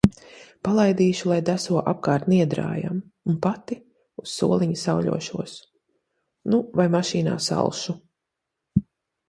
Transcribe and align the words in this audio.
Palaidīšu, 0.67 1.27
lai 1.31 1.35
deso 1.49 1.83
apkārt 1.91 2.25
Niedrājam, 2.33 3.03
un 3.33 3.37
pati 3.45 3.77
uz 4.23 4.33
soliņa 4.39 4.81
sauļošos. 4.87 5.55
Nu 6.53 6.65
vai 6.81 6.91
mašīnā 6.99 7.39
salšu. 7.53 7.99